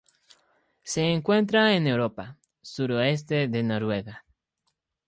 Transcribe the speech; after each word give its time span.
Se 0.81 1.13
encuentra 1.13 1.75
en 1.75 1.85
Europa: 1.85 2.39
suroeste 2.63 3.47
de 3.47 3.61
Noruega. 3.61 4.25